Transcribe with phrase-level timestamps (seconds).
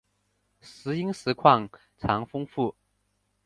[0.63, 1.69] 石英石矿
[1.99, 2.73] 藏丰富。